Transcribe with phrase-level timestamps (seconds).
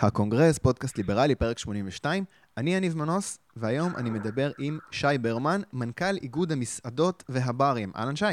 [0.00, 2.24] הקונגרס, פודקאסט ליברלי, פרק 82.
[2.56, 7.92] אני יניב מנוס, והיום אני מדבר עם שי ברמן, מנכ"ל איגוד המסעדות והברים.
[7.96, 8.24] אהלן שי.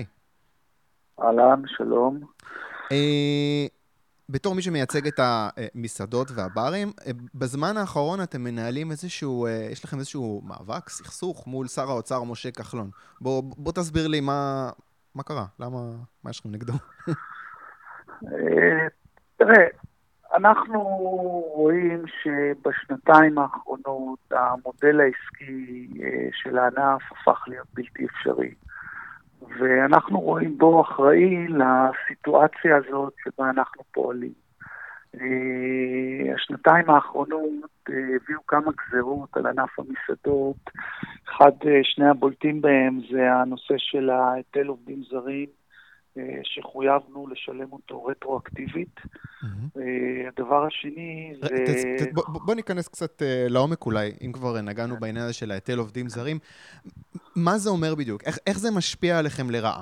[1.22, 2.20] אהלן, שלום.
[2.92, 3.66] אה,
[4.30, 9.98] בתור מי שמייצג את המסעדות והברים, אה, בזמן האחרון אתם מנהלים איזשהו, אה, יש לכם
[9.98, 12.90] איזשהו מאבק, סכסוך מול שר האוצר משה כחלון.
[13.22, 14.70] בוא, בוא תסביר לי מה,
[15.16, 15.80] מה קרה, למה,
[16.24, 16.74] מה יש לכם נגדו?
[18.28, 18.88] אה,
[19.38, 19.68] תראה,
[20.36, 20.82] אנחנו
[21.54, 25.88] רואים שבשנתיים האחרונות המודל העסקי
[26.32, 28.54] של הענף הפך להיות בלתי אפשרי.
[29.60, 34.46] ואנחנו רואים בו אחראי לסיטואציה הזאת שבה אנחנו פועלים.
[35.22, 40.70] אה, השנתיים האחרונות אה, הביאו כמה גזרות על ענף המסעדות.
[41.30, 45.48] אחד, אה, שני הבולטים בהם זה הנושא של ההיטל עובדים זרים,
[46.44, 49.00] שחויבנו לשלם אותו רטרואקטיבית.
[50.28, 52.06] הדבר השני זה...
[52.28, 56.40] בוא ניכנס קצת לעומק אולי, אם כבר נגענו בעניין הזה של ההיטל עובדים זרים.
[57.36, 58.24] מה זה אומר בדיוק?
[58.24, 59.82] איך, איך זה משפיע עליכם לרעה?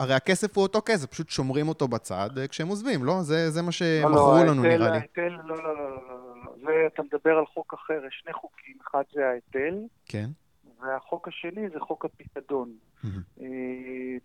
[0.00, 3.22] הרי הכסף הוא אותו כסף, פשוט שומרים אותו בצד אה, כשהם עוזבים, לא?
[3.22, 4.98] זה, זה מה שמכרו לא, לא, לנו, ההיטל, נראה לי.
[4.98, 6.52] ההיטל, לא, לא, לא, לא, לא, לא.
[6.66, 9.74] זה, אתה מדבר על חוק אחר, יש שני חוקים, אחד זה ההיטל,
[10.06, 10.28] כן.
[10.80, 12.72] והחוק השני זה חוק הפיקדון.
[13.04, 13.42] Mm-hmm.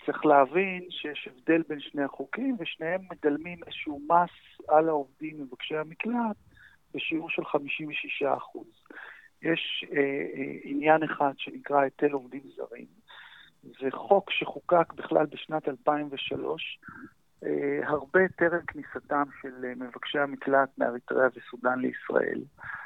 [0.06, 6.38] צריך להבין שיש הבדל בין שני החוקים, ושניהם מדלמים איזשהו מס על העובדים מבקשי המקלט
[6.96, 8.68] בשיעור של 56 אחוז.
[9.42, 12.86] יש אה, אה, עניין אחד שנקרא היטל עובדים זרים.
[13.64, 16.80] זה חוק שחוקק בכלל בשנת 2003,
[17.44, 22.40] אה, הרבה טרם כניסתם של אה, מבקשי המקלט מאריתריאה וסודאן לישראל.
[22.40, 22.83] אה,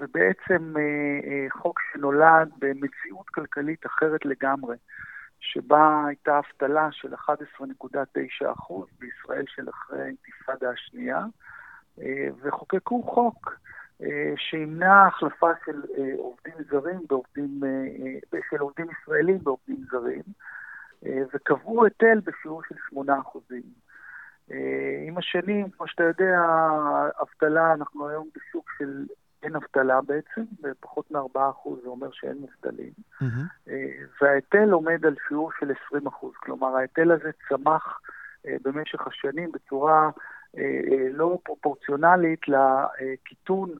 [0.00, 0.82] ובעצם אה,
[1.30, 4.76] אה, חוק שנולד במציאות כלכלית אחרת לגמרי,
[5.40, 11.24] שבה הייתה אבטלה של 11.9% בישראל של אחרי האינתיפאדה השנייה,
[12.00, 13.60] אה, וחוקקו חוק
[14.02, 17.60] אה, שימנע החלפה של אה, עובדים זרים בעובדים,
[18.34, 20.22] אה, של עובדים ישראלים בעובדים זרים,
[21.34, 23.54] וקבעו היטל בשיעור של 8%.
[25.06, 26.40] עם השנים, כמו שאתה יודע,
[27.22, 29.06] אבטלה, אנחנו היום בשוק של
[29.42, 32.90] אין אבטלה בעצם, ופחות מ-4% זה אומר שאין מובטלים.
[33.22, 33.70] Mm-hmm.
[34.20, 38.00] וההיטל עומד על שיעור של 20%, כלומר ההיטל הזה צמח
[38.44, 40.10] במשך השנים בצורה
[41.12, 43.70] לא פרופורציונלית לקיטון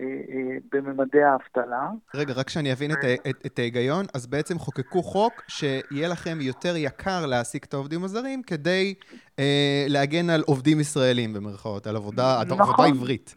[0.00, 1.90] אה, אה, בממדי האבטלה.
[2.14, 2.98] רגע, רק שאני אבין את,
[3.30, 8.42] את, את ההיגיון, אז בעצם חוקקו חוק שיהיה לכם יותר יקר להעסיק את העובדים הזרים
[8.42, 8.94] כדי
[9.38, 13.34] אה, להגן על עובדים ישראלים במרכאות, על עבודה, נכון, עבודה עברית.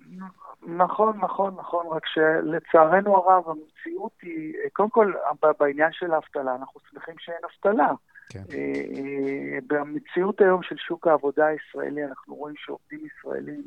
[0.68, 5.14] נכון, נכון, נכון, רק שלצערנו הרב המציאות היא, קודם כל
[5.60, 7.92] בעניין של האבטלה, אנחנו שמחים שאין אבטלה.
[8.30, 8.44] כן.
[8.54, 13.64] אה, במציאות היום של שוק העבודה הישראלי אנחנו רואים שעובדים ישראלים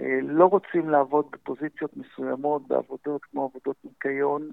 [0.00, 4.50] אה, לא רוצים לעבוד בפוזיציות מסוימות, בעבודות כמו עבודות ניקיון,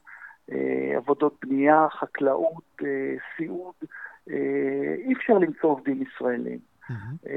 [0.52, 3.76] אה, עבודות בנייה, חקלאות, אה, סיעוד.
[4.98, 6.60] אי אפשר למצוא עובדים ישראלים.
[6.90, 7.28] Mm-hmm.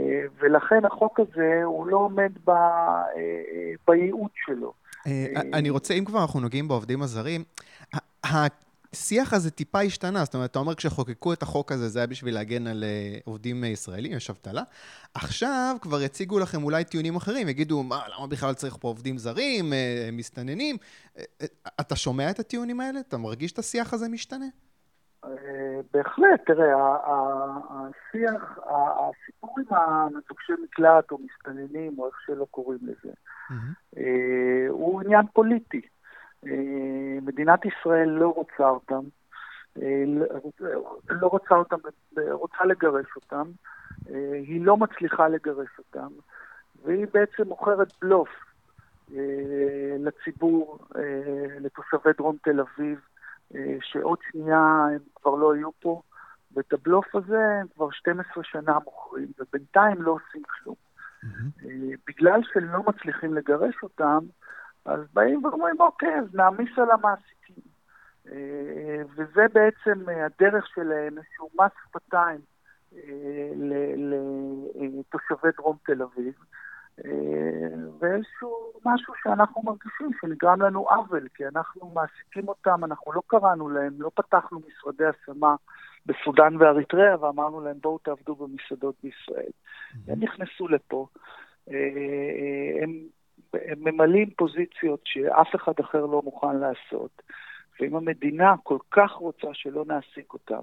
[0.41, 2.51] ולכן החוק הזה הוא לא עומד ב...
[3.87, 4.73] בייעוד שלו.
[5.53, 7.45] אני רוצה, אם כבר אנחנו נוגעים בעובדים הזרים,
[8.25, 12.35] השיח הזה טיפה השתנה, זאת אומרת, אתה אומר כשחוקקו את החוק הזה, זה היה בשביל
[12.35, 12.85] להגן על
[13.25, 14.63] עובדים ישראלים, יש אבטלה.
[15.15, 19.73] עכשיו כבר יציגו לכם אולי טיעונים אחרים, יגידו, מה, למה בכלל צריך פה עובדים זרים,
[20.13, 20.77] מסתננים?
[21.81, 23.01] אתה שומע את הטיעונים האלה?
[23.01, 24.47] אתה מרגיש את השיח הזה משתנה?
[25.93, 26.97] בהחלט, תראה,
[27.71, 33.13] השיח, הסיפור עם המבקשי מקלט או מסתננים, או איך שלא קוראים לזה,
[34.69, 35.81] הוא עניין פוליטי.
[36.47, 39.03] אה, מדינת ישראל לא רוצה אותם,
[39.83, 40.05] אה,
[41.09, 41.77] לא רוצה אותם,
[42.31, 43.51] רוצה לגרש אותם,
[44.11, 46.09] אה, היא לא מצליחה לגרש אותם,
[46.85, 48.29] והיא בעצם מוכרת בלוף
[49.99, 50.79] לציבור,
[51.61, 53.01] לתושבי דרום תל אביב,
[53.81, 56.03] שעוד שנייה הם כבר לא יהיו פה,
[56.55, 60.77] ואת הבלוף הזה הם כבר 12 שנה מוכרים, ובינתיים לא עושים כלום.
[61.25, 61.67] Mm-hmm.
[62.07, 64.19] בגלל שלא מצליחים לגרש אותם,
[64.85, 67.63] אז באים ואומרים, אוקיי, אז נעמיס על המעסיקים.
[68.29, 72.41] אה, וזה בעצם הדרך שלהם, איזשהו מס שפתיים
[72.95, 73.53] אה,
[74.77, 76.35] לתושבי דרום תל אביב.
[77.05, 77.11] אה,
[77.99, 83.93] ואיזשהו משהו שאנחנו מרגישים שנגרם לנו עוול, כי אנחנו מעסיקים אותם, אנחנו לא קראנו להם,
[83.99, 85.55] לא פתחנו משרדי השמה
[86.07, 89.53] בסודאן ואריתריאה ואמרנו להם בואו תעבדו במסעדות בישראל.
[90.09, 91.07] הם נכנסו לפה,
[92.83, 92.91] הם
[93.55, 97.23] הם ממלאים פוזיציות שאף אחד אחר לא מוכן לעשות.
[97.81, 100.61] ואם המדינה כל כך רוצה שלא נעסיק אותם,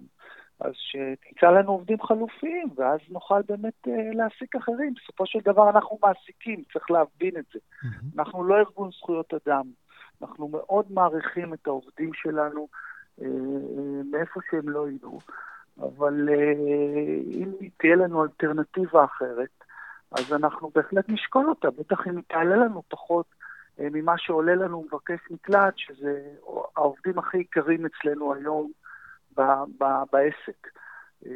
[0.59, 4.93] אז שתמצא לנו עובדים חלופיים, ואז נוכל באמת uh, להעסיק אחרים.
[4.93, 7.59] בסופו של דבר אנחנו מעסיקים, צריך להבין את זה.
[7.59, 8.19] Mm-hmm.
[8.19, 9.65] אנחנו לא ארגון זכויות אדם.
[10.21, 12.67] אנחנו מאוד מעריכים את העובדים שלנו,
[13.19, 13.25] uh, uh,
[14.11, 15.19] מאיפה שהם לא ידעו.
[15.79, 19.63] אבל uh, אם תהיה לנו אלטרנטיבה אחרת,
[20.11, 23.25] אז אנחנו בהחלט נשקול אותה, בטח אם היא תעלה לנו פחות
[23.77, 26.21] uh, ממה שעולה לנו מבקש מקלט, שזה
[26.75, 28.71] העובדים הכי יקרים אצלנו היום
[29.39, 30.67] ב- ב- בעסק.
[31.23, 31.27] Uh,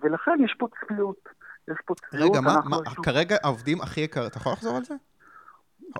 [0.00, 1.28] ולכן יש פה צביעות.
[1.68, 2.30] יש פה צביעות.
[2.30, 3.04] רגע, מה, מה שוב...
[3.04, 4.94] כרגע העובדים הכי יקרים, אתה יכול לחזור על זה?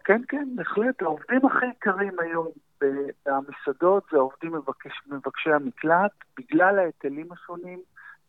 [0.04, 1.02] כן, כן, בהחלט.
[1.02, 2.48] העובדים הכי יקרים היום
[2.80, 7.80] במסעדות זה העובדים מבקש, מבקשי המקלט, בגלל ההיטלים השונים,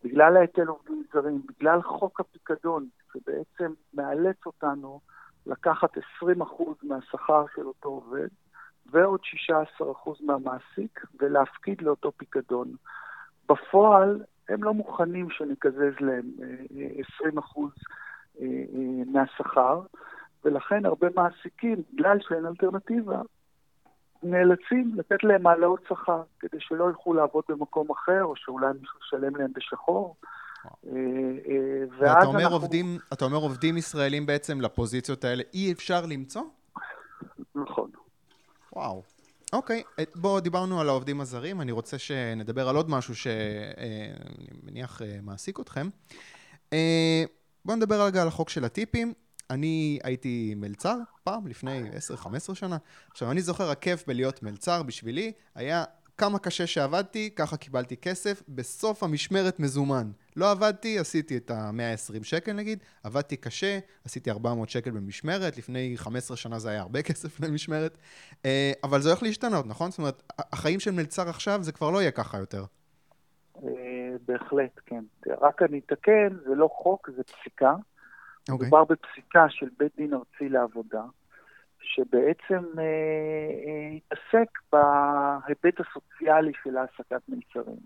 [0.04, 5.00] בגלל ההיטל עובדים זרים, בגלל חוק הפיקדון, שבעצם מאלץ אותנו
[5.46, 6.02] לקחת 20%
[6.84, 8.28] מהשכר של אותו עובד,
[8.92, 9.20] ועוד
[9.82, 9.84] 16%
[10.22, 12.68] מהמעסיק, ולהפקיד לאותו פיקדון.
[13.50, 16.32] בפועל, הם לא מוכנים שנקזז להם
[17.22, 17.64] 20% אה,
[18.42, 19.82] אה, אה, מהשכר,
[20.46, 23.22] ולכן הרבה מעסיקים, בגלל שאין אלטרנטיבה,
[24.24, 29.36] נאלצים לתת להם העלאות שכר, כדי שלא ילכו לעבוד במקום אחר, או שאולי מישהו ישלם
[29.36, 30.16] להם בשחור.
[32.00, 32.56] ואז אומר אנחנו...
[32.56, 36.44] עובדים, אתה אומר עובדים ישראלים בעצם לפוזיציות האלה אי אפשר למצוא?
[37.56, 37.90] נכון.
[38.80, 39.04] וואו.
[39.54, 45.02] אוקיי, אה, בואו דיברנו על העובדים הזרים, אני רוצה שנדבר על עוד משהו שאני מניח
[45.22, 45.90] מעסיק אתכם.
[47.66, 49.14] בואו נדבר רגע על החוק של הטיפים.
[49.50, 51.82] אני הייתי מלצר פעם, לפני
[52.24, 52.78] 10-15 שנה.
[53.12, 55.84] עכשיו, אני זוכר, הכיף בלהיות מלצר בשבילי היה
[56.20, 60.12] כמה קשה שעבדתי, ככה קיבלתי כסף, בסוף המשמרת מזומן.
[60.36, 66.38] לא עבדתי, עשיתי את ה-120 שקל נגיד, עבדתי קשה, עשיתי 400 שקל במשמרת, לפני 15
[66.38, 67.98] שנה זה היה הרבה כסף למשמרת,
[68.46, 69.92] אה, אבל זה הולך להשתנות, נכון?
[69.92, 72.64] זאת אומרת, החיים של מלצר עכשיו זה כבר לא יהיה ככה יותר.
[73.64, 75.04] אה, בהחלט, כן.
[75.42, 77.74] רק אני אתקן, זה לא חוק, זה פסיקה.
[77.74, 78.52] Okay.
[78.52, 78.68] אוקיי.
[78.68, 81.04] מדובר בפסיקה של בית דין ארצי לעבודה,
[81.90, 82.84] שבעצם אה,
[83.66, 87.80] אה, התעסק בהיבט הסוציאלי של העסקת מלצרים,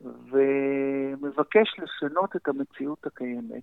[0.00, 3.62] ומבקש לשנות את המציאות הקיימת,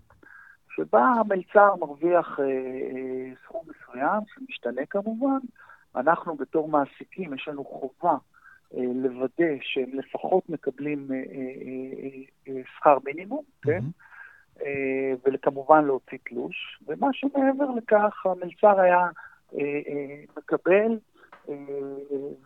[0.76, 5.40] שבה המלצר מרוויח אה, סכום מסוים, שמשתנה כמובן,
[5.96, 8.16] אנחנו בתור מעסיקים, יש לנו חובה
[8.74, 11.08] לוודא שהם לפחות מקבלים
[12.78, 13.68] שכר מינימום, mm-hmm.
[13.68, 13.84] כן?
[15.26, 19.10] וכמובן להוציא תלוש, ומה שמעבר לכך, המלצר היה
[20.38, 20.98] מקבל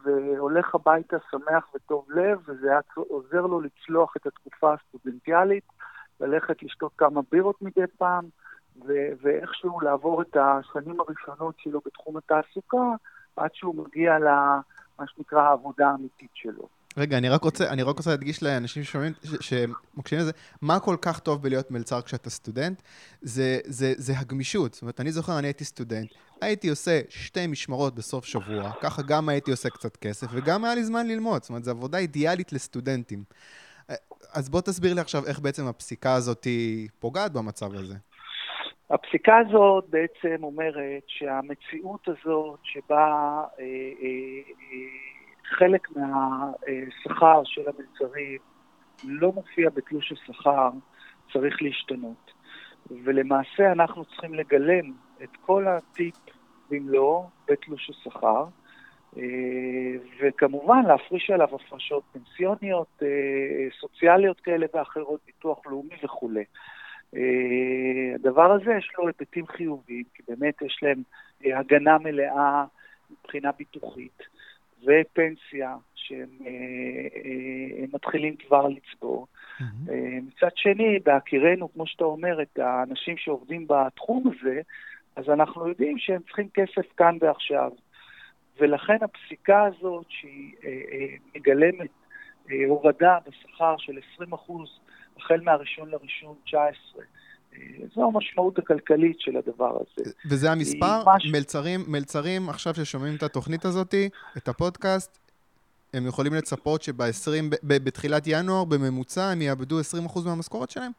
[0.03, 5.63] והולך הביתה שמח וטוב לב, וזה היה עוזר לו לצלוח את התקופה הסטודנטיאלית,
[6.19, 8.25] ללכת לשתות כמה בירות מדי פעם,
[8.85, 12.93] ו- ואיכשהו לעבור את השנים הראשונות שלו בתחום התעסוקה,
[13.35, 16.67] עד שהוא מגיע למה שנקרא העבודה האמיתית שלו.
[16.97, 20.31] רגע, אני רק רוצה, אני רק רוצה להדגיש לאנשים ששומעים, שמקשיבים לזה,
[20.61, 22.81] מה כל כך טוב בלהיות מלצר כשאתה סטודנט?
[23.21, 24.73] זה, זה, זה הגמישות.
[24.73, 26.11] זאת אומרת, אני זוכר, אני הייתי סטודנט,
[26.41, 30.83] הייתי עושה שתי משמרות בסוף שבוע, ככה גם הייתי עושה קצת כסף, וגם היה לי
[30.83, 31.41] זמן ללמוד.
[31.41, 33.23] זאת אומרת, זו עבודה אידיאלית לסטודנטים.
[34.33, 36.47] אז בוא תסביר לי עכשיו איך בעצם הפסיקה הזאת
[36.99, 37.95] פוגעת במצב הזה.
[38.89, 43.05] הפסיקה הזאת בעצם אומרת שהמציאות הזאת שבה
[43.59, 44.07] אה, אה,
[44.61, 45.12] אה,
[45.53, 48.37] חלק מהשכר של המלצרים
[49.03, 50.69] לא מופיע בתלוש השכר,
[51.33, 52.31] צריך להשתנות.
[53.03, 54.91] ולמעשה אנחנו צריכים לגלם
[55.23, 56.15] את כל הטיפ
[56.69, 58.45] במלואו בתלוש השכר,
[60.21, 63.03] וכמובן להפריש עליו הפרשות פנסיוניות,
[63.79, 66.43] סוציאליות כאלה ואחרות, ביטוח לאומי וכולי.
[68.15, 71.03] הדבר הזה יש לו היבטים חיוביים, כי באמת יש להם
[71.59, 72.63] הגנה מלאה
[73.11, 74.21] מבחינה ביטוחית.
[74.85, 76.49] ופנסיה שהם אה,
[77.25, 79.27] אה, מתחילים כבר לצבור.
[79.59, 79.91] Mm-hmm.
[80.27, 84.61] מצד שני, בהכירנו, כמו שאתה אומר, את האנשים שעובדים בתחום הזה,
[85.15, 87.71] אז אנחנו יודעים שהם צריכים כסף כאן ועכשיו.
[88.59, 90.53] ולכן הפסיקה הזאת, שהיא
[91.35, 91.89] מגלמת
[92.67, 94.23] הורדה בשכר של 20%
[95.17, 97.03] החל מהראשון לראשון 19,
[97.95, 100.11] זו המשמעות הכלכלית של הדבר הזה.
[100.29, 101.15] וזה המספר?
[101.15, 101.31] מש...
[101.31, 103.95] מלצרים, מלצרים עכשיו ששומעים את התוכנית הזאת,
[104.37, 105.19] את הפודקאסט,
[105.93, 110.91] הם יכולים לצפות שבתחילת ינואר, בממוצע, הם יאבדו 20% מהמשכורת שלהם?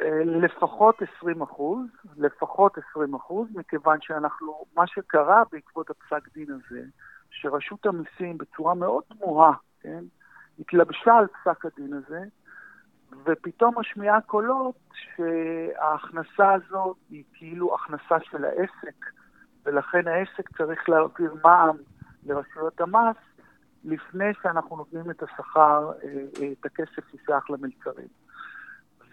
[0.00, 6.82] אה, לפחות 20 אחוז, לפחות 20 אחוז, מכיוון שאנחנו, מה שקרה בעקבות הפסק דין הזה,
[7.30, 10.04] שרשות המיסים בצורה מאוד תמוהה, כן,
[10.58, 12.20] התלבשה על פסק הדין הזה,
[13.24, 19.06] ופתאום משמיעה קולות שההכנסה הזאת היא כאילו הכנסה של העסק,
[19.66, 21.76] ולכן העסק צריך להעביר מע"מ
[22.26, 23.16] לרשויות המס,
[23.84, 25.92] לפני שאנחנו נותנים את השכר,
[26.52, 28.08] את הכסף ששייך למלצרים.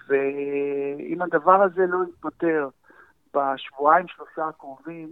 [0.07, 2.69] ואם הדבר הזה לא יתפטר
[3.33, 5.09] בשבועיים, שלושה הקרובים,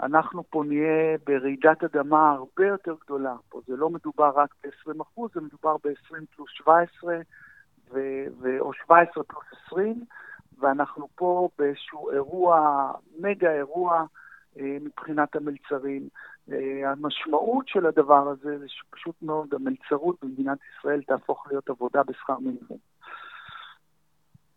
[0.00, 3.34] אנחנו פה נהיה ברעידת אדמה הרבה יותר גדולה.
[3.48, 7.16] פה זה לא מדובר רק ב-20 זה מדובר ב-20 פלוס 17,
[7.90, 10.04] ו- ו- או 17 פלוס 20,
[10.58, 14.04] ואנחנו פה באיזשהו אירוע, מגה אירוע
[14.58, 16.08] אה, מבחינת המלצרים.
[16.52, 22.38] אה, המשמעות של הדבר הזה זה שפשוט מאוד המלצרות במדינת ישראל תהפוך להיות עבודה בשכר
[22.38, 22.78] מינימום.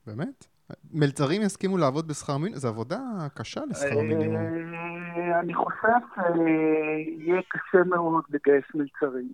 [0.08, 0.46] באמת?
[0.94, 2.60] מלצרים יסכימו לעבוד בשכר מינימום?
[2.60, 3.00] זו עבודה
[3.36, 4.36] קשה לשכר מינימום.
[4.36, 9.34] אה, אני חושב שיהיה קשה מאוד לגייס מלצרים.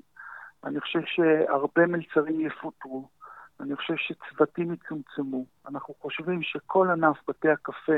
[0.64, 3.08] אני חושב שהרבה מלצרים יפוטרו.
[3.60, 5.46] אני חושב שצוותים יצומצמו.
[5.68, 7.94] אנחנו חושבים שכל ענף בתי הקפה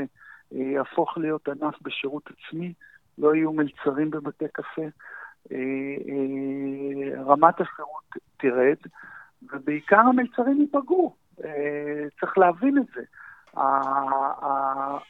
[0.52, 2.72] אה, יהפוך להיות ענף בשירות עצמי,
[3.18, 4.86] לא יהיו מלצרים בבתי קפה.
[5.52, 8.04] אה, רמת השירות
[8.36, 8.76] תרד,
[9.42, 11.14] ובעיקר המלצרים ייפגעו.
[12.20, 13.02] צריך להבין את זה.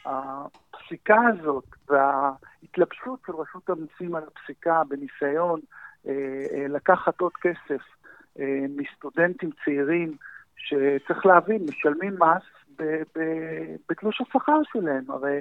[0.04, 5.60] הפסיקה הזאת וההתלבשות של רשות המיסים על הפסיקה בניסיון
[6.06, 6.12] אה,
[6.52, 7.82] אה, לקחת עוד כסף
[8.38, 10.16] אה, מסטודנטים צעירים,
[10.58, 12.42] שצריך להבין, משלמים מס
[13.88, 15.04] בתלוש השכר שלהם.
[15.08, 15.40] הרי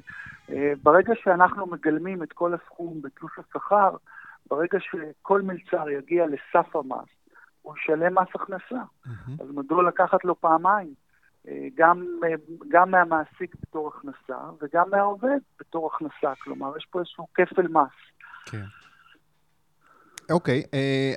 [0.84, 3.96] ברגע שאנחנו מגלמים את כל הסכום בתלוש השכר,
[4.50, 7.10] ברגע שכל מלצר יגיע לסף המס,
[7.62, 8.84] הוא ישלם מס הכנסה.
[9.06, 9.44] Mm-hmm.
[9.44, 10.94] אז מדוע לקחת לו פעמיים?
[11.76, 12.06] גם,
[12.70, 16.36] גם מהמעסיק בתור הכנסה וגם מהעובד בתור הכנסה.
[16.44, 17.92] כלומר, יש פה איזשהו כפל מס.
[18.46, 18.64] כן.
[20.32, 21.14] אוקיי, אה,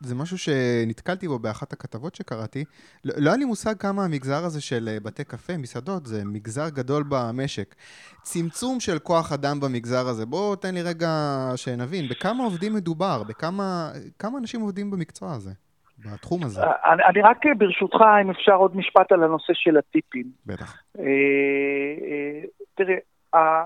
[0.00, 2.64] זה משהו שנתקלתי בו באחת הכתבות שקראתי.
[3.04, 6.68] לא, לא היה לי מושג כמה המגזר הזה של אה, בתי קפה, מסעדות, זה מגזר
[6.68, 7.74] גדול במשק.
[8.22, 10.26] צמצום של כוח אדם במגזר הזה.
[10.26, 11.08] בוא תן לי רגע
[11.56, 13.22] שנבין, בכמה עובדים מדובר?
[13.22, 15.50] בכמה כמה אנשים עובדים במקצוע הזה?
[15.98, 16.60] בתחום הזה.
[16.60, 20.26] אה, אני, אני רק ברשותך, אם אפשר עוד משפט על הנושא של הטיפים.
[20.46, 20.82] בטח.
[20.98, 22.42] אה, אה,
[22.74, 22.96] תראה,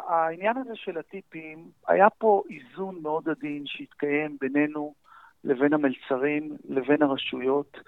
[0.08, 1.58] העניין הזה של הטיפים,
[1.88, 4.94] היה פה איזון מאוד עדין שהתקיים בינינו
[5.44, 7.78] לבין המלצרים, לבין הרשויות,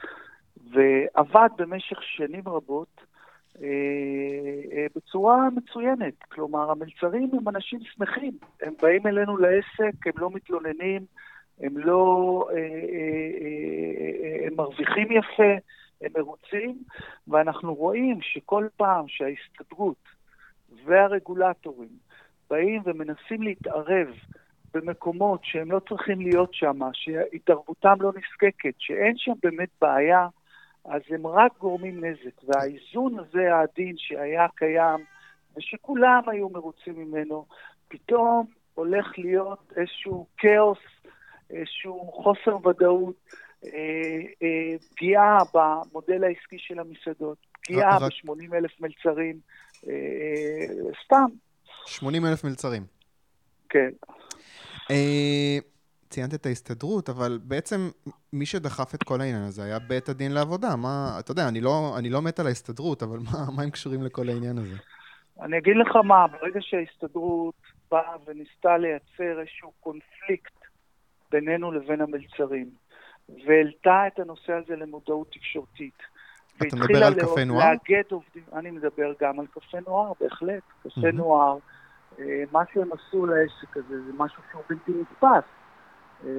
[0.70, 3.00] ועבד במשך שנים רבות
[3.62, 3.68] אה,
[4.72, 6.14] אה, בצורה מצוינת.
[6.28, 8.32] כלומר, המלצרים הם אנשים שמחים,
[8.62, 11.04] הם באים אלינו לעסק, הם לא מתלוננים,
[11.60, 12.46] הם לא...
[12.50, 15.52] אה, אה, אה, הם מרוויחים יפה,
[16.00, 16.82] הם מרוצים,
[17.28, 20.08] ואנחנו רואים שכל פעם שההסתדרות
[20.84, 21.88] והרגולטורים
[22.50, 24.08] באים ומנסים להתערב
[24.74, 30.26] במקומות שהם לא צריכים להיות שם, שהתערבותם לא נזקקת, שאין שם באמת בעיה,
[30.84, 32.42] אז הם רק גורמים נזק.
[32.44, 35.04] והאיזון הזה העדין שהיה קיים,
[35.56, 37.46] ושכולם היו מרוצים ממנו,
[37.88, 40.78] פתאום הולך להיות איזשהו כאוס
[41.52, 43.14] איזשהו חוסר ודאות,
[43.64, 43.70] אה,
[44.42, 49.38] אה, פגיעה במודל העסקי של המסעדות, פגיעה ב-80 אלף מלצרים,
[49.88, 51.26] אה, סתם.
[51.86, 52.82] 80 אלף מלצרים.
[53.68, 53.90] כן.
[56.12, 57.90] ציינת את ההסתדרות, אבל בעצם
[58.32, 60.76] מי שדחף את כל העניין הזה היה בית הדין לעבודה.
[60.76, 64.02] מה, אתה יודע, אני לא, אני לא מת על ההסתדרות, אבל מה, מה הם קשורים
[64.02, 64.76] לכל העניין הזה?
[65.40, 67.54] אני אגיד לך מה, ברגע שההסתדרות
[67.90, 70.52] באה וניסתה לייצר איזשהו קונפליקט
[71.30, 72.70] בינינו לבין המלצרים,
[73.46, 75.98] והעלתה את הנושא הזה למודעות תקשורתית.
[76.56, 77.70] אתה מדבר על קפה נוער?
[77.70, 80.62] לאגד עובדים, אני מדבר גם על קפה נוער, בהחלט.
[80.82, 81.12] קפה mm-hmm.
[81.12, 81.58] נוער, אה,
[82.52, 85.44] מה שהם עשו לעסק הזה זה משהו שהוא בלתי נתפס.
[86.24, 86.30] אה,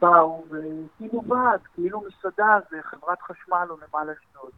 [0.00, 4.52] באו והקימו ועד, כאילו מסעדה זה חברת חשמל או נמל אשדוד.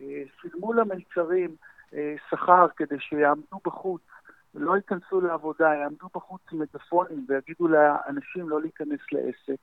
[0.00, 1.56] אה, שילמו למלצרים
[2.30, 4.02] שכר כדי שיעמדו בחוץ
[4.54, 9.60] לא ייכנסו לעבודה, יעמדו בחוץ עם מטאפונים ויגידו לאנשים לא להיכנס לעסק,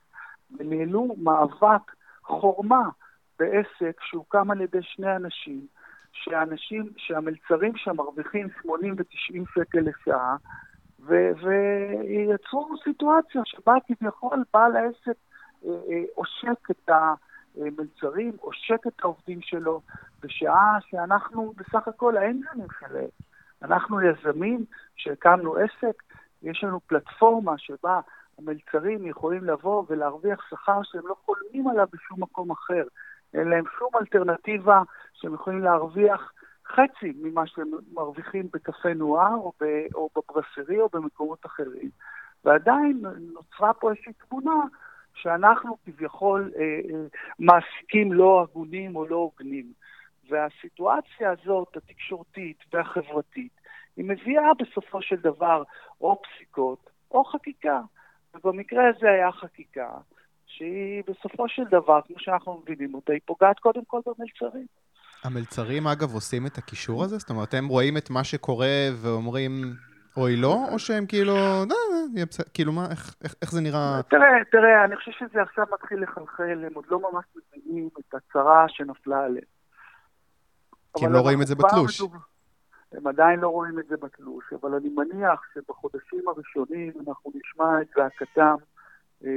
[0.58, 2.88] וניהלו מאבק חורמה
[3.38, 5.66] בעסק שהוקם על ידי שני אנשים,
[6.24, 10.36] שהאנשים, שהמלצרים שם מרוויחים 80 ו-90 שקל לשעה,
[11.00, 15.18] ויצרו סיטואציה שבה כביכול בעל העסק
[15.64, 16.90] אה, אה, עושק את
[17.56, 19.80] המלצרים, עושק את העובדים שלו,
[20.22, 23.08] בשעה שאנחנו בסך הכל האנג'לים שלהם.
[23.62, 24.64] אנחנו יזמים
[24.96, 26.02] שהקמנו עסק,
[26.42, 28.00] יש לנו פלטפורמה שבה
[28.38, 32.82] המלצרים יכולים לבוא ולהרוויח שכר שהם לא חולמים עליו בשום מקום אחר.
[33.34, 34.82] אין להם שום אלטרנטיבה
[35.12, 36.32] שהם יכולים להרוויח
[36.66, 41.90] חצי ממה שהם מרוויחים בקפה נוער או, ב, או בברסרי או במקומות אחרים.
[42.44, 43.02] ועדיין
[43.34, 44.60] נוצרה פה איזושהי תמונה
[45.14, 47.06] שאנחנו כביכול אה, אה,
[47.38, 49.72] מעסיקים לא הגונים או לא הוגנים.
[50.28, 53.52] והסיטואציה הזאת, התקשורתית והחברתית,
[53.96, 55.62] היא מביאה בסופו של דבר
[56.00, 57.80] או פסיקות או חקיקה.
[58.34, 59.90] ובמקרה הזה היה חקיקה
[60.58, 64.66] שהיא בסופו של דבר, כמו שאנחנו מבינים אותה, היא פוגעת קודם כל במלצרים.
[65.24, 67.18] המלצרים, אגב, עושים את הקישור הזה?
[67.18, 69.74] זאת אומרת, הם רואים את מה שקורה ואומרים,
[70.16, 71.34] אוי לא, או שהם כאילו,
[72.54, 74.00] כאילו מה, איך, איך, איך זה נראה?
[74.10, 78.64] תראה, תראה, אני חושב שזה עכשיו מתחיל לחלחל, הם עוד לא ממש מבינים את הצרה
[78.68, 79.44] שנפלה עליהם.
[80.98, 82.02] כי הם לא רואים את זה בתלוש.
[82.92, 87.86] הם עדיין לא רואים את זה בתלוש, אבל אני מניח שבחודשים הראשונים אנחנו נשמע את
[87.96, 88.54] זעקתם.
[89.24, 89.30] אה,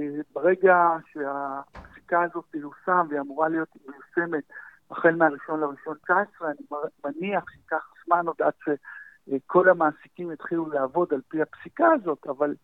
[0.00, 4.44] אה, ברגע שהפסיקה הזאת תיושם והיא אמורה להיות מיושמת
[4.90, 11.20] החל מהראשון לראשון 19, אני מניח שייקח זמן עוד עד שכל המעסיקים יתחילו לעבוד על
[11.28, 12.54] פי הפסיקה הזאת, אבל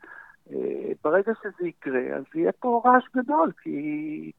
[0.51, 4.33] אה, ברגע שזה יקרה, אז יהיה פה רעש גדול, כי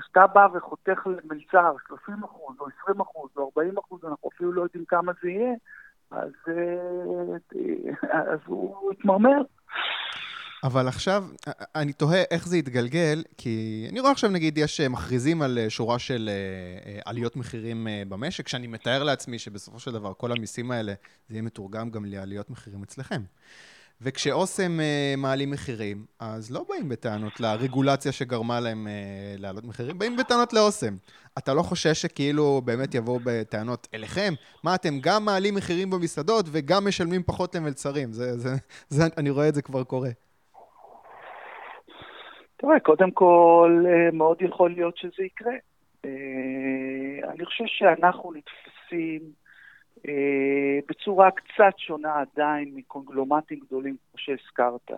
[0.00, 4.62] כשאתה בא וחותך למלצר 30 אחוז, או 20 אחוז, או 40 אחוז, אנחנו אפילו לא
[4.62, 5.54] יודעים כמה זה יהיה,
[6.10, 6.32] אז,
[8.10, 9.42] אז הוא יתמרמר.
[10.64, 11.24] אבל עכשיו,
[11.74, 15.70] אני תוהה איך זה יתגלגל, כי אני רואה עכשיו, נגיד, יש אה, מכריזים על אה,
[15.70, 20.92] שורה של אה, עליות מחירים במשק, שאני מתאר לעצמי שבסופו של דבר כל המיסים האלה,
[21.28, 23.22] זה יהיה מתורגם גם לעליות מחירים אצלכם.
[24.00, 24.80] וכשאוסם
[25.16, 28.88] מעלים מחירים, אז לא באים בטענות לרגולציה שגרמה להם
[29.38, 30.96] להעלות מחירים, באים בטענות לאוסם.
[31.38, 34.34] אתה לא חושש שכאילו באמת יבואו בטענות אליכם?
[34.62, 38.12] מה, אתם גם מעלים מחירים במסעדות וגם משלמים פחות למלצרים?
[38.12, 38.54] זה, זה,
[38.88, 40.10] זה, אני רואה את זה כבר קורה.
[42.64, 45.52] תראה, קודם כל, אה, מאוד יכול להיות שזה יקרה.
[46.04, 49.20] אה, אני חושב שאנחנו נתפסים
[50.08, 54.90] אה, בצורה קצת שונה עדיין מקונגלומטים גדולים, כמו שהזכרת.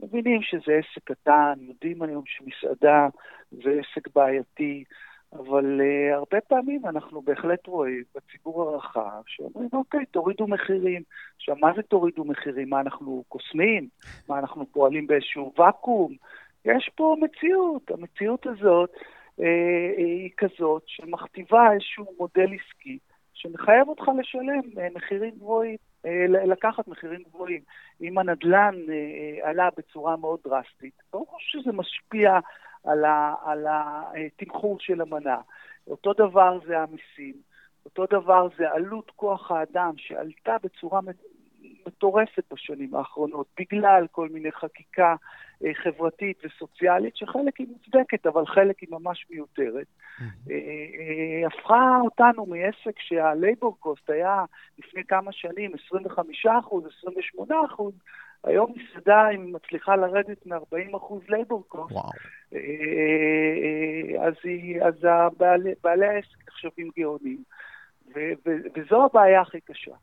[0.00, 3.08] מבינים שזה עסק קטן, יודעים היום שמסעדה
[3.50, 4.84] זה עסק בעייתי,
[5.32, 11.02] אבל uh, הרבה פעמים אנחנו בהחלט רואים בציבור הרחב שאומרים, אוקיי, תורידו מחירים.
[11.36, 12.70] עכשיו, מה זה תורידו מחירים?
[12.70, 13.88] מה, אנחנו קוסמים?
[14.28, 16.16] מה, אנחנו פועלים באיזשהו ואקום?
[16.64, 17.90] יש פה מציאות.
[17.90, 18.90] המציאות הזאת
[19.40, 22.98] אה, היא כזאת שמכתיבה איזשהו מודל עסקי
[23.38, 27.60] שמחייב אותך לשלם אה, מחירים גבוהים, אה, לקחת מחירים גבוהים.
[28.00, 32.38] אם הנדל"ן אה, אה עלה בצורה מאוד דרסטית, ברור שזה משפיע
[33.44, 35.36] על התמחור של המנה.
[35.86, 37.34] אותו דבר זה המיסים,
[37.84, 41.00] אותו דבר זה עלות כוח האדם שעלתה בצורה
[41.98, 45.14] מטורפת בשנים האחרונות, בגלל כל מיני חקיקה
[45.64, 49.86] אה, חברתית וסוציאלית, שחלק היא מוצדקת, אבל חלק היא ממש מיותרת.
[50.20, 54.44] אה, אה, הפכה אותנו מעסק שה labor cost היה
[54.78, 57.94] לפני כמה שנים 25 אחוז, 28 אחוז,
[58.44, 61.96] היום מסעדה, אם מצליחה לרדת מ-40 אחוז labor cost,
[64.20, 64.34] אז,
[64.80, 64.94] אז
[65.82, 67.42] בעלי העסק נחשבים גאונים.
[68.74, 69.94] וזו הבעיה הכי קשה.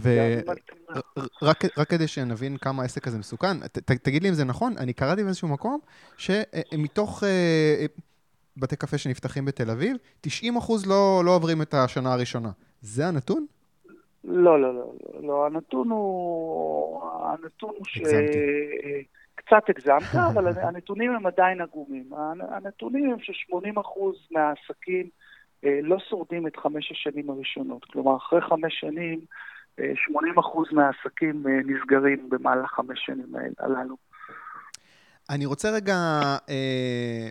[0.00, 3.56] ורק כדי שנבין כמה העסק הזה מסוכן,
[4.02, 5.78] תגיד לי אם זה נכון, אני קראתי באיזשהו מקום
[6.16, 7.86] שמתוך אה,
[8.56, 12.50] בתי קפה שנפתחים בתל אביב, 90 אחוז לא, לא עוברים את השנה הראשונה.
[12.80, 13.46] זה הנתון?
[14.24, 17.02] לא, לא, לא, לא, הנתון הוא...
[17.24, 18.00] הנתון הוא ש...
[19.34, 22.10] קצת הגזמת, אבל הנתונים הם עדיין עגומים.
[22.50, 24.00] הנתונים הם ש-80%
[24.30, 25.08] מהעסקים
[25.64, 27.84] אה, לא שורדים את חמש השנים הראשונות.
[27.84, 29.20] כלומר, אחרי חמש שנים
[29.80, 29.82] 80%
[30.72, 33.96] מהעסקים אה, נסגרים במהלך חמש שנים הללו.
[35.30, 35.94] אני רוצה רגע
[36.48, 37.28] אה,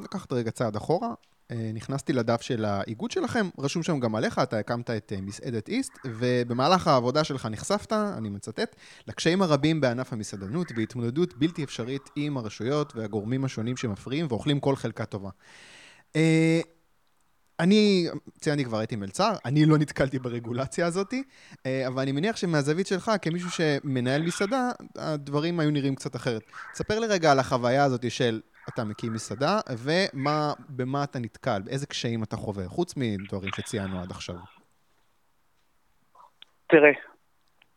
[0.00, 1.14] לקחת רגע צעד אחורה.
[1.50, 5.92] אה, נכנסתי לדף של האיגוד שלכם, רשום שם גם עליך, אתה הקמת את מסעדת איסט,
[6.06, 8.76] ובמהלך העבודה שלך נחשפת, אני מצטט,
[9.08, 15.04] לקשיים הרבים בענף המסעדנות והתמודדות בלתי אפשרית עם הרשויות והגורמים השונים שמפריעים ואוכלים כל חלקה
[15.04, 15.30] טובה.
[17.62, 18.06] אני,
[18.38, 21.14] ציינתי כבר הייתי מלצר, אני לא נתקלתי ברגולציה הזאת,
[21.66, 26.42] אה, אבל אני מניח שמהזווית שלך, כמישהו שמנהל מסעדה, הדברים היו נראים קצת אחרת.
[26.74, 32.22] ספר לי רגע על החוויה הזאת של אתה מקים מסעדה, ובמה אתה נתקל, באיזה קשיים
[32.22, 34.36] אתה חווה, חוץ מדברים שציינו עד עכשיו.
[36.68, 36.92] תראה,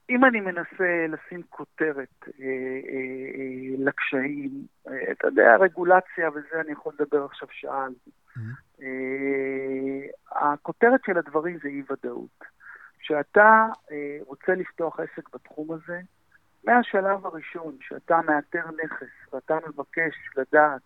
[0.10, 4.52] אם אני מנסה לשים כותרת אה, אה, אה, לקשיים,
[4.88, 8.12] אה, אתה יודע, רגולציה וזה, אני יכול לדבר עכשיו שעה על זה.
[8.12, 8.82] Mm-hmm.
[10.36, 12.44] אה, הכותרת של הדברים זה אי-ודאות.
[13.00, 16.00] כשאתה אה, רוצה לפתוח עסק בתחום הזה,
[16.64, 20.82] מהשלב הראשון שאתה מאתר נכס ואתה מבקש לדעת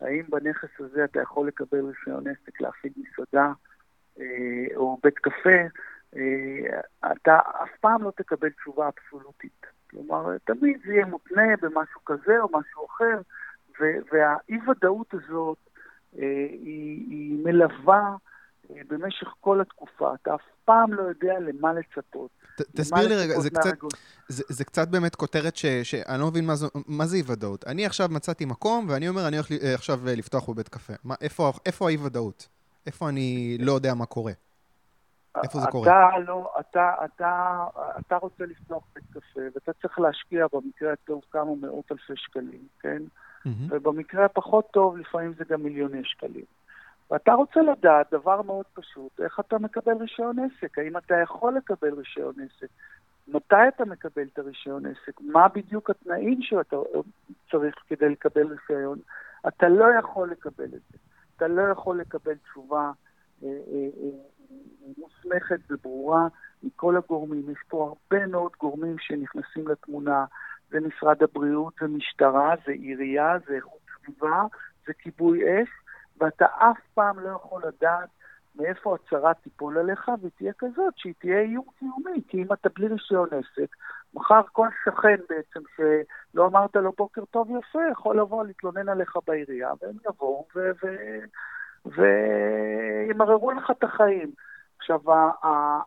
[0.00, 3.52] האם בנכס הזה אתה יכול לקבל רישיון עסק להפעיל מסעדה
[4.20, 5.60] אה, או בית קפה,
[7.12, 9.66] אתה אף פעם לא תקבל תשובה אבסולוטית.
[9.90, 13.20] כלומר, תמיד זה יהיה מותנה במשהו כזה או משהו אחר,
[14.12, 15.58] והאי-ודאות הזאת
[16.18, 18.16] אה, היא, היא מלווה אה,
[18.88, 20.14] במשך כל התקופה.
[20.22, 22.30] אתה אף פעם לא יודע למה לצפות.
[22.56, 23.74] תסביר לי רגע, זה קצת,
[24.28, 27.66] זה, זה קצת באמת כותרת ש, שאני לא מבין מה, זו, מה זה אי-ודאות.
[27.66, 30.92] אני עכשיו מצאתי מקום, ואני אומר, אני הולך עכשיו לפתוח בבית קפה.
[31.04, 32.48] מה, איפה, איפה האי-ודאות?
[32.86, 34.32] איפה אני לא יודע מה קורה?
[35.44, 35.88] איפה זה קורה?
[35.88, 37.64] אתה, לא, אתה, אתה,
[38.00, 43.02] אתה רוצה לפתוח בית קפה, ואתה צריך להשקיע במקרה הטוב כמה מאות אלפי שקלים, כן?
[43.46, 43.48] Mm-hmm.
[43.70, 46.44] ובמקרה הפחות טוב, לפעמים זה גם מיליוני שקלים.
[47.12, 51.94] ואתה רוצה לדעת דבר מאוד פשוט, איך אתה מקבל רישיון עסק, האם אתה יכול לקבל
[51.94, 52.68] רישיון עסק,
[53.28, 56.76] מתי אתה מקבל את הרישיון עסק, מה בדיוק התנאים שאתה
[57.50, 58.98] צריך כדי לקבל רישיון,
[59.48, 60.98] אתה לא יכול לקבל את זה.
[61.36, 62.92] אתה לא יכול לקבל תשובה
[63.42, 64.08] אה, אה, אה,
[64.98, 66.28] מוסמכת וברורה
[66.62, 67.50] מכל הגורמים.
[67.50, 70.24] יש פה הרבה מאוד גורמים שנכנסים לתמונה,
[70.70, 74.42] זה משרד הבריאות, זה משטרה, זה עירייה, זה איכות סביבה,
[74.86, 75.68] זה כיבוי אש,
[76.22, 78.08] ואתה אף פעם לא יכול לדעת
[78.56, 82.88] מאיפה הצהרה תיפול עליך, והיא תהיה כזאת שהיא תהיה איום קיומי, כי אם אתה בלי
[82.88, 83.76] רישיון עסק,
[84.14, 89.70] מחר כל שכן בעצם שלא אמרת לו בוקר טוב יפה, יכול לבוא להתלונן עליך בעירייה,
[89.82, 90.46] והם יבואו
[91.86, 94.32] וימררו לך את החיים.
[94.78, 95.00] עכשיו,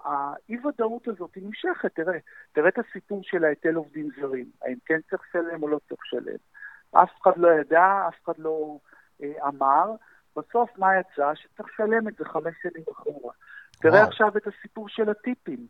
[0.04, 2.18] האי-ודאות הזאת היא נמשכת, תראה,
[2.54, 6.38] תראה את הסיפור של ההיטל עובדים זרים, האם כן צריך לשלם או לא צריך לשלם.
[6.92, 8.78] אף אחד לא ידע, אף אחד לא
[9.24, 9.92] אה, אמר,
[10.38, 11.32] בסוף מה יצא?
[11.36, 13.34] שצריך לשלם את זה חמש שנים אחורה.
[13.82, 15.68] תראה עכשיו את הסיפור של הטיפים.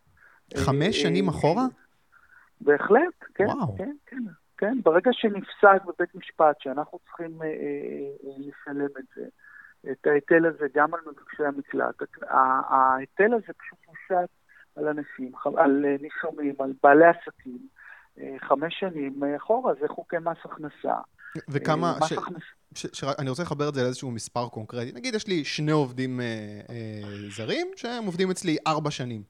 [0.57, 1.65] חמש אה, שנים אחורה?
[2.61, 3.77] בהחלט, כן, וואו.
[3.77, 4.23] כן, כן.
[4.57, 9.25] כן, ברגע שנפסק בבית משפט שאנחנו צריכים אה, אה, לשלם את זה,
[9.91, 11.95] את ההיטל הזה גם על מבקשי המקלט,
[12.69, 14.29] ההיטל הזה פשוט מושת
[14.75, 17.59] על אנשים, על נישומים, על בעלי עסקים,
[18.39, 20.95] חמש שנים אחורה, זה חוקי מס הכנסה.
[21.49, 22.13] וכמה, ש...
[22.75, 22.85] ש...
[22.93, 23.03] ש...
[23.19, 24.91] אני רוצה לחבר את זה לאיזשהו מספר קונקרטי.
[24.95, 26.25] נגיד, יש לי שני עובדים אה,
[26.69, 29.21] אה, זרים שהם עובדים אצלי ארבע שנים.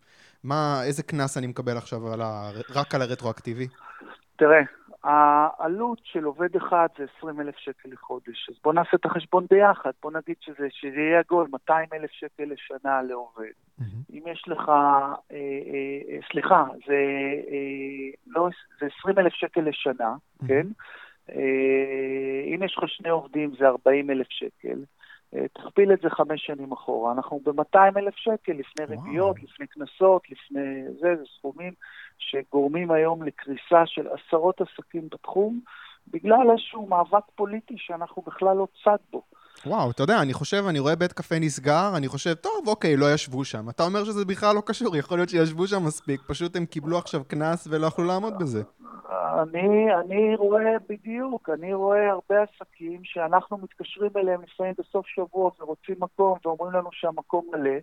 [0.43, 2.51] מה, איזה קנס אני מקבל עכשיו על ה...
[2.75, 3.67] רק על הרטרואקטיבי?
[4.35, 4.61] תראה,
[5.03, 8.49] העלות של עובד אחד זה 20 אלף שקל לחודש.
[8.49, 9.91] אז בוא נעשה את החשבון ביחד.
[10.03, 13.45] בוא נגיד שזה, שזה יהיה עגול, 200 אלף שקל לשנה לעובד.
[13.79, 13.83] Mm-hmm.
[14.13, 17.01] אם יש לך, אה, אה, סליחה, זה,
[17.51, 20.47] אה, לא, זה 20 אלף שקל לשנה, mm-hmm.
[20.47, 20.67] כן?
[21.29, 24.83] אה, אם יש לך שני עובדים זה 40 אלף שקל,
[25.35, 27.11] אה, תכפיל את זה חמש שנים אחורה.
[27.11, 31.73] אנחנו ב-200 אלף שקל לפני ריביות, לפני קנסות, לפני זה, זה סכומים
[32.17, 35.59] שגורמים היום לקריסה של עשרות עסקים בתחום,
[36.07, 39.21] בגלל איזשהו מאבק פוליטי שאנחנו בכלל לא צד בו.
[39.65, 43.13] וואו, אתה יודע, אני חושב, אני רואה בית קפה נסגר, אני חושב, טוב, אוקיי, לא
[43.13, 43.69] ישבו שם.
[43.69, 47.23] אתה אומר שזה בכלל לא קשור, יכול להיות שישבו שם מספיק, פשוט הם קיבלו עכשיו
[47.27, 48.63] קנס ולא יכלו לעמוד בזה.
[49.41, 55.95] אני, אני רואה בדיוק, אני רואה הרבה עסקים שאנחנו מתקשרים אליהם לפעמים בסוף שבוע ורוצים
[55.99, 57.79] מקום ואומרים לנו שהמקום מלא,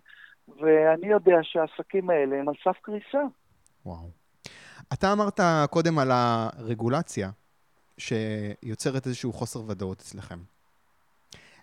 [0.61, 3.23] ואני יודע שהעסקים האלה הם על סף קריסה.
[3.85, 4.09] וואו.
[4.93, 7.29] אתה אמרת קודם על הרגולציה
[7.97, 10.37] שיוצרת איזשהו חוסר ודאות אצלכם.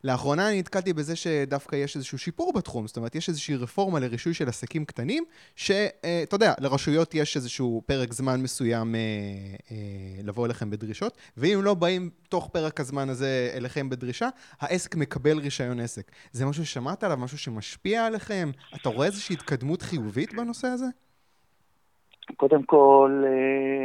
[0.05, 4.35] לאחרונה אני נתקלתי בזה שדווקא יש איזשהו שיפור בתחום, זאת אומרת, יש איזושהי רפורמה לרישוי
[4.35, 5.25] של עסקים קטנים,
[5.57, 9.01] שאתה אה, יודע, לרשויות יש איזשהו פרק זמן מסוים אה,
[9.71, 14.29] אה, לבוא אליכם בדרישות, ואם לא באים תוך פרק הזמן הזה אליכם בדרישה,
[14.61, 16.11] העסק מקבל רישיון עסק.
[16.33, 18.51] זה משהו ששמעת עליו, משהו שמשפיע עליכם?
[18.75, 20.87] אתה רואה איזושהי התקדמות חיובית בנושא הזה?
[22.37, 23.25] קודם כל,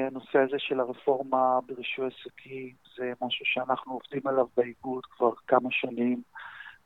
[0.07, 6.21] הנושא הזה של הרפורמה ברישוי עסקים זה משהו שאנחנו עובדים עליו באיגוד כבר כמה שנים.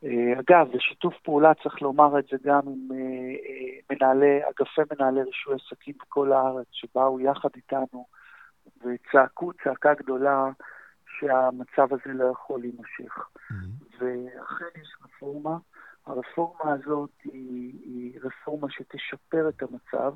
[0.04, 5.56] אה, אגב, בשיתוף פעולה צריך לומר את זה גם עם אה, מנהלי, אגפי מנהלי רישוי
[5.56, 8.06] עסקים בכל הארץ, שבאו יחד איתנו
[8.78, 10.50] וצעקו צעקה גדולה
[11.20, 13.18] שהמצב הזה לא יכול להימשך.
[13.18, 13.96] Mm-hmm.
[14.00, 15.58] ואכן יש רפורמה.
[16.06, 20.14] הרפורמה הזאת היא, היא רפורמה שתשפר את המצב.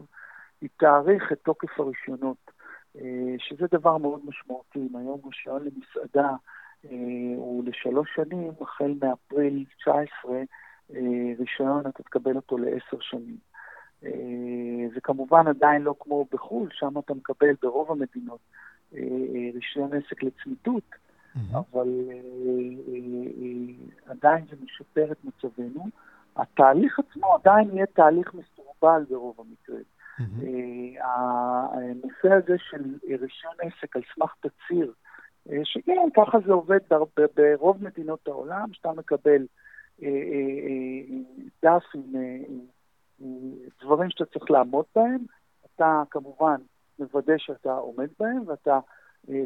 [0.62, 2.53] היא תאריך את תוקף הרישיונות, אה,
[3.38, 4.80] שזה דבר מאוד משמעותי.
[4.92, 6.30] אם היום רישיון למסעדה
[6.86, 6.90] אה,
[7.38, 10.32] הוא לשלוש שנים, החל מאפריל 19,
[10.94, 11.00] אה,
[11.40, 13.38] רישיון אתה תקבל אותו לעשר שנים.
[14.94, 18.40] זה כמובן עדיין לא כמו בחו"ל, שם אתה מקבל ברוב המדינות
[19.54, 21.58] רישיון עסק לצמיתות, mm-hmm.
[21.58, 21.88] אבל
[24.06, 25.86] עדיין זה משפר את מצבנו.
[26.36, 29.84] התהליך עצמו עדיין יהיה תהליך מסורבל ברוב המקרים.
[30.20, 31.04] Mm-hmm.
[31.04, 34.94] הנושא הזה של רישיון עסק על סמך תצהיר,
[35.52, 36.80] אה, שכן, ככה זה עובד
[37.36, 39.46] ברוב מדינות העולם, שאתה מקבל
[40.04, 40.10] אה,
[41.64, 42.04] דף עם
[43.82, 45.20] דברים שאתה צריך לעמוד בהם,
[45.66, 46.56] אתה כמובן
[47.00, 48.80] מוודא שאתה עומד בהם ואתה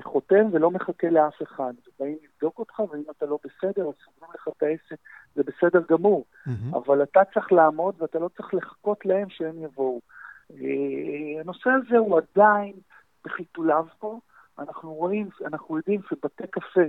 [0.01, 1.73] חותם ולא מחכה לאף אחד.
[1.99, 5.01] באים לבדוק אותך, ואם אתה לא בסדר, אז סוגרים לך את העסק,
[5.35, 6.25] זה בסדר גמור.
[6.25, 6.77] Mm-hmm.
[6.77, 10.01] אבל אתה צריך לעמוד ואתה לא צריך לחכות להם שהם יבואו.
[11.39, 12.73] הנושא הזה הוא עדיין
[13.25, 14.19] בחיתוליו פה.
[14.59, 16.81] אנחנו רואים, אנחנו יודעים שבתי קפה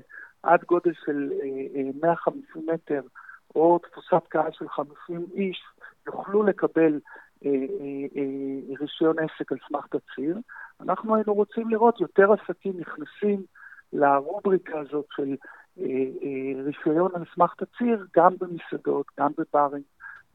[0.43, 1.33] עד גודל של
[2.01, 3.01] 150 מטר,
[3.55, 5.63] או תפוסת קהל של 50 איש,
[6.07, 7.01] יוכלו לקבל
[8.81, 10.39] רישיון עסק על סמך תצהיר.
[10.81, 13.43] אנחנו היינו רוצים לראות יותר עסקים נכנסים
[13.93, 15.37] לרובריקה הזאת של
[16.65, 19.83] רישיון על סמך תצהיר, גם במסעדות, גם בברים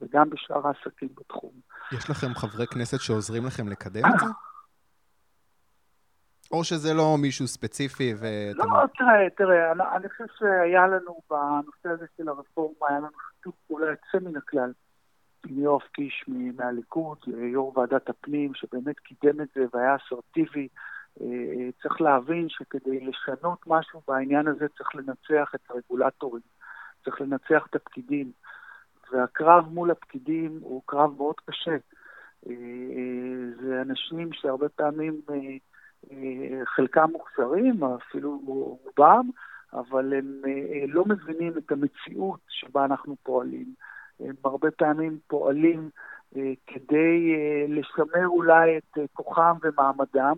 [0.00, 1.52] וגם בשאר העסקים בתחום.
[1.92, 4.26] יש לכם חברי כנסת שעוזרים לכם לקדם את זה?
[6.52, 8.26] או שזה לא מישהו ספציפי ו...
[8.54, 8.64] לא,
[8.98, 13.86] תראה, תראה, אני, אני חושב שהיה לנו בנושא הזה של הרפורמה, היה לנו שיתוף פעולה
[13.90, 14.72] יוצא מן הכלל
[15.46, 16.24] עם יואב קיש
[16.56, 20.68] מהליכוד, יו"ר ועדת הפנים, שבאמת קידם את זה והיה אסרטיבי.
[21.20, 26.42] אה, צריך להבין שכדי לשנות משהו בעניין הזה צריך לנצח את הרגולטורים,
[27.04, 28.32] צריך לנצח את הפקידים.
[29.12, 31.76] והקרב מול הפקידים הוא קרב מאוד קשה.
[32.46, 32.54] אה,
[33.62, 39.30] זה אנשים שהרבה פעמים אה, חלקם מוכשרים, אפילו רובם,
[39.72, 40.42] אבל הם
[40.88, 43.74] לא מבינים את המציאות שבה אנחנו פועלים.
[44.20, 45.90] הם הרבה פעמים פועלים
[46.66, 47.36] כדי
[47.68, 50.34] לשמר אולי את כוחם ומעמדם,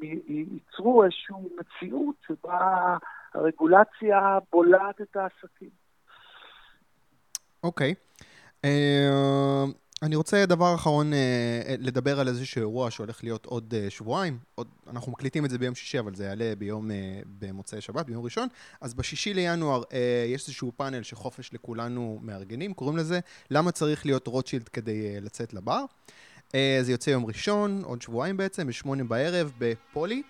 [0.00, 2.96] וייצרו איזושהי מציאות שבה
[3.34, 5.81] הרגולציה בולעת את העסקים.
[7.62, 7.94] אוקיי.
[8.64, 9.64] אה,
[10.02, 11.16] אני רוצה דבר אחרון uh,
[11.78, 14.38] לדבר על איזשהו אירוע שהולך להיות עוד שבועיים.
[14.54, 16.90] עוד, אנחנו מקליטים את זה ביום שישי, אבל זה יעלה ביום,
[17.38, 18.48] במוצאי שבת, ביום ראשון.
[18.80, 19.82] אז בשישי לינואר
[20.28, 23.20] יש איזשהו פאנל שחופש לכולנו מארגנים, קוראים לזה
[23.50, 25.84] למה צריך להיות רוטשילד כדי לצאת לבר.
[26.54, 30.22] אה, זה יוצא יום ראשון, עוד שבועיים בעצם, בשמונה בערב, בפולי.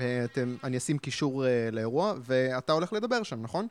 [0.00, 3.66] אה, אתם, אני אשים קישור אה, לאירוע, ואתה הולך לדבר שם, נכון?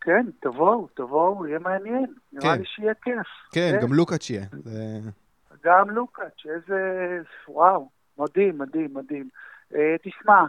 [0.00, 2.06] כן, תבואו, תבואו, יהיה מעניין.
[2.32, 2.60] נראה כן.
[2.60, 3.26] לי שיהיה כיף.
[3.52, 3.86] כן, כן.
[3.86, 4.46] גם לוקאץ' יהיה.
[5.64, 7.18] גם לוקאץ', איזה...
[7.48, 9.28] וואו, מדהים, מדהים, מדהים.
[10.02, 10.44] תשמע,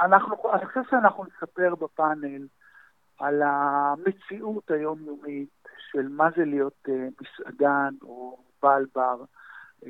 [0.00, 2.46] אנחנו, אני חושב שאנחנו נספר בפאנל
[3.18, 9.24] על המציאות היומיומית של מה זה להיות uh, מסעדן או בעל בר.
[9.82, 9.86] Uh,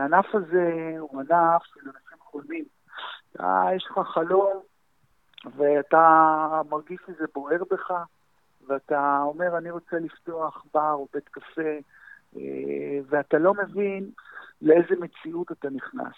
[0.00, 2.64] הענף הזה הוא ענף של אנשים חולמים.
[3.32, 4.62] אתה, יש לך חלום
[5.56, 7.92] ואתה מרגיש שזה בוער בך,
[8.66, 11.78] ואתה אומר, אני רוצה לפתוח בר או בית קפה,
[12.34, 12.38] uh,
[13.06, 14.10] ואתה לא מבין
[14.62, 16.14] לאיזה מציאות אתה נכנס.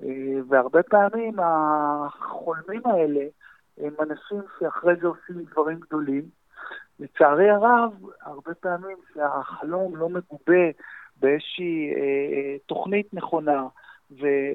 [0.00, 0.04] Uh,
[0.48, 3.24] והרבה פעמים החולמים האלה
[3.78, 6.22] הם אנשים שאחרי זה עושים דברים גדולים,
[7.00, 10.70] לצערי הרב, הרבה פעמים שהחלום לא מגובה
[11.16, 13.66] באיזושהי אה, אה תוכנית נכונה
[14.22, 14.52] אה, אה,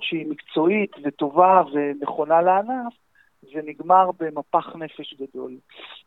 [0.00, 2.92] שהיא מקצועית וטובה ונכונה לענף,
[3.42, 5.56] זה נגמר במפח נפש גדול.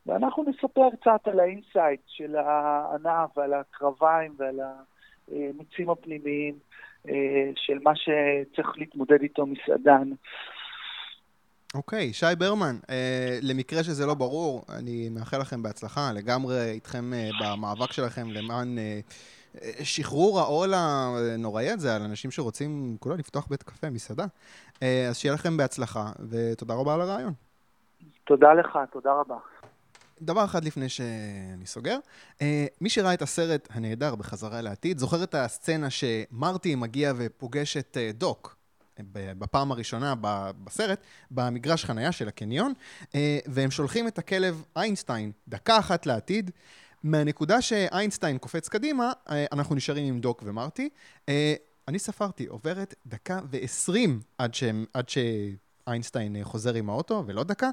[0.06, 4.60] ואנחנו נספר קצת על ה insight של הענף ועל הקרביים ועל
[5.28, 6.54] המיצים הפנימיים
[7.56, 10.10] של מה שצריך להתמודד איתו מסעדן.
[11.76, 17.14] אוקיי, okay, שי ברמן, אה, למקרה שזה לא ברור, אני מאחל לכם בהצלחה, לגמרי איתכם
[17.14, 19.00] אה, במאבק שלכם למען אה,
[19.84, 24.26] שחרור העול הנוראי הזה על אנשים שרוצים כולה לפתוח בית קפה, מסעדה.
[24.84, 27.34] אה, אז שיהיה לכם בהצלחה, ותודה רבה על הרעיון.
[28.24, 29.36] תודה לך, תודה רבה.
[30.22, 31.98] דבר אחד לפני שאני סוגר,
[32.42, 37.98] אה, מי שראה את הסרט הנהדר בחזרה לעתיד, זוכר את הסצנה שמרטי מגיע ופוגש את
[38.00, 38.56] אה, דוק,
[39.14, 40.14] בפעם הראשונה
[40.64, 42.74] בסרט, במגרש חנייה של הקניון,
[43.46, 46.52] והם שולחים את הכלב איינשטיין דקה אחת לעתיד.
[47.04, 50.90] מהנקודה שאיינשטיין קופץ קדימה, אה, אנחנו נשארים עם דוק ומרטי.
[51.30, 51.54] אה,
[51.88, 54.52] אני ספרתי, עוברת דקה ועשרים עד,
[54.94, 57.70] עד שאיינשטיין חוזר עם האוטו, ולא דקה.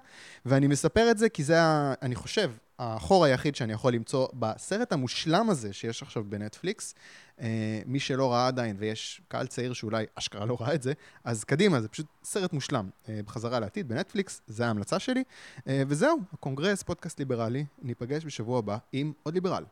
[0.46, 1.58] ואני מספר את זה כי זה,
[2.02, 2.50] אני חושב,
[2.82, 6.94] החור היחיד שאני יכול למצוא בסרט המושלם הזה שיש עכשיו בנטפליקס.
[7.40, 10.92] אה, מי שלא ראה עדיין, ויש קהל צעיר שאולי אשכרה לא ראה את זה,
[11.24, 12.90] אז קדימה, זה פשוט סרט מושלם.
[13.08, 15.22] אה, בחזרה לעתיד, בנטפליקס, זה ההמלצה שלי.
[15.68, 19.64] אה, וזהו, הקונגרס, פודקאסט ליברלי, ניפגש בשבוע הבא עם עוד ליברל.